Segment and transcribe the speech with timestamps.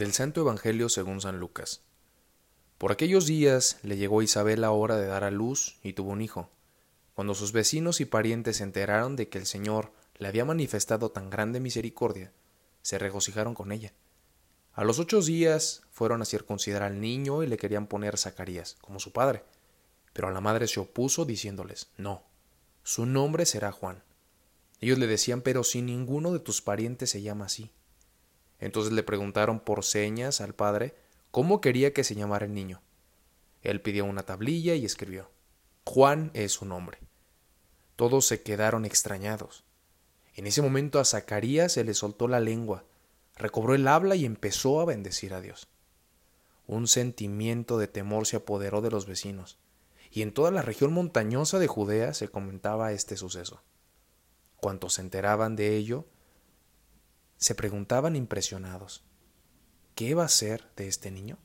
[0.00, 1.82] Del Santo Evangelio según San Lucas.
[2.78, 6.12] Por aquellos días le llegó a Isabel la hora de dar a luz y tuvo
[6.12, 6.48] un hijo.
[7.12, 11.28] Cuando sus vecinos y parientes se enteraron de que el Señor le había manifestado tan
[11.28, 12.32] grande misericordia,
[12.80, 13.92] se regocijaron con ella.
[14.72, 19.00] A los ocho días fueron a circuncidar al niño y le querían poner Zacarías, como
[19.00, 19.44] su padre.
[20.14, 22.22] Pero la madre se opuso diciéndoles, no,
[22.84, 24.02] su nombre será Juan.
[24.80, 27.70] Ellos le decían, pero si ninguno de tus parientes se llama así.
[28.60, 30.94] Entonces le preguntaron por señas al padre
[31.30, 32.82] cómo quería que se llamara el niño.
[33.62, 35.30] Él pidió una tablilla y escribió,
[35.84, 36.98] Juan es su nombre.
[37.96, 39.64] Todos se quedaron extrañados.
[40.34, 42.84] En ese momento a Zacarías se le soltó la lengua,
[43.36, 45.68] recobró el habla y empezó a bendecir a Dios.
[46.66, 49.58] Un sentimiento de temor se apoderó de los vecinos,
[50.10, 53.62] y en toda la región montañosa de Judea se comentaba este suceso.
[54.56, 56.06] Cuantos se enteraban de ello,
[57.40, 59.02] se preguntaban impresionados,
[59.94, 61.38] ¿qué va a ser de este niño?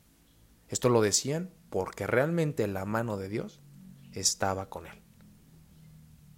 [0.68, 3.60] Esto lo decían porque realmente la mano de Dios
[4.12, 5.02] estaba con él.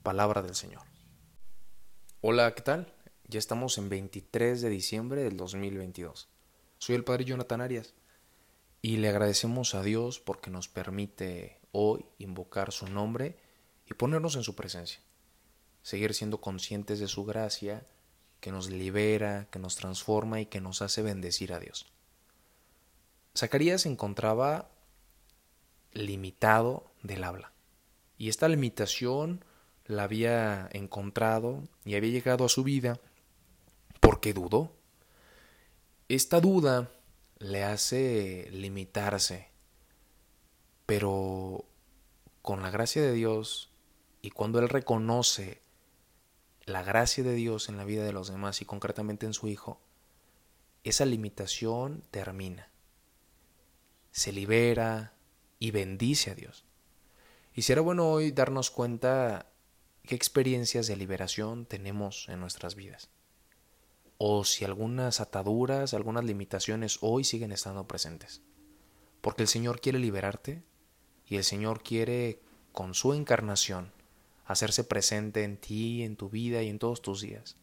[0.04, 0.82] Palabra del Señor.
[2.20, 2.94] Hola, ¿qué tal?
[3.26, 6.28] Ya estamos en 23 de diciembre del 2022.
[6.78, 7.94] Soy el Padre Jonathan Arias
[8.80, 13.36] y le agradecemos a Dios porque nos permite hoy invocar su nombre
[13.86, 15.00] y ponernos en su presencia
[15.88, 17.86] seguir siendo conscientes de su gracia,
[18.40, 21.86] que nos libera, que nos transforma y que nos hace bendecir a Dios.
[23.36, 24.68] Zacarías se encontraba
[25.92, 27.52] limitado del habla,
[28.16, 29.44] y esta limitación
[29.86, 33.00] la había encontrado y había llegado a su vida
[34.00, 34.72] porque dudó.
[36.08, 36.90] Esta duda
[37.38, 39.48] le hace limitarse,
[40.86, 41.64] pero
[42.42, 43.70] con la gracia de Dios
[44.22, 45.62] y cuando él reconoce
[46.68, 49.80] la gracia de Dios en la vida de los demás y concretamente en su Hijo,
[50.84, 52.70] esa limitación termina.
[54.12, 55.14] Se libera
[55.58, 56.64] y bendice a Dios.
[57.54, 59.50] Y será bueno hoy darnos cuenta
[60.02, 63.10] qué experiencias de liberación tenemos en nuestras vidas.
[64.16, 68.42] O si algunas ataduras, algunas limitaciones hoy siguen estando presentes.
[69.20, 70.62] Porque el Señor quiere liberarte
[71.26, 72.40] y el Señor quiere,
[72.72, 73.92] con su encarnación,
[74.48, 77.56] hacerse presente en ti, en tu vida y en todos tus días.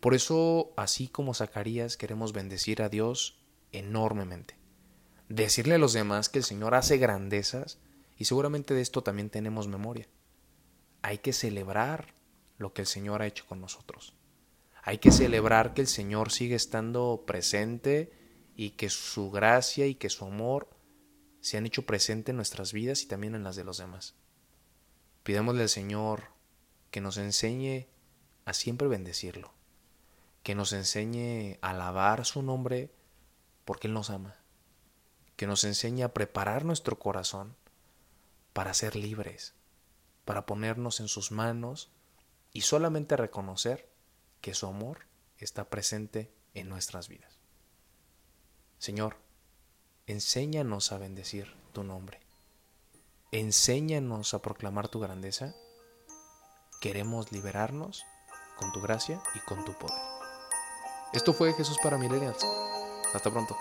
[0.00, 3.38] Por eso, así como Zacarías, queremos bendecir a Dios
[3.70, 4.56] enormemente.
[5.28, 7.78] Decirle a los demás que el Señor hace grandezas
[8.16, 10.08] y seguramente de esto también tenemos memoria.
[11.02, 12.14] Hay que celebrar
[12.56, 14.14] lo que el Señor ha hecho con nosotros.
[14.82, 18.10] Hay que celebrar que el Señor sigue estando presente
[18.56, 20.70] y que su gracia y que su amor
[21.40, 24.14] se han hecho presente en nuestras vidas y también en las de los demás.
[25.24, 26.24] Pidámosle al Señor
[26.90, 27.88] que nos enseñe
[28.44, 29.52] a siempre bendecirlo,
[30.42, 32.90] que nos enseñe a alabar su nombre
[33.64, 34.36] porque Él nos ama,
[35.36, 37.56] que nos enseñe a preparar nuestro corazón
[38.52, 39.54] para ser libres,
[40.26, 41.90] para ponernos en sus manos
[42.52, 43.88] y solamente reconocer
[44.42, 45.06] que su amor
[45.38, 47.38] está presente en nuestras vidas.
[48.78, 49.16] Señor,
[50.06, 52.23] enséñanos a bendecir tu nombre
[53.34, 55.56] enséñanos a proclamar tu grandeza.
[56.80, 58.04] Queremos liberarnos
[58.56, 59.98] con tu gracia y con tu poder.
[61.12, 62.46] Esto fue Jesús para Millennials.
[63.12, 63.56] Hasta pronto.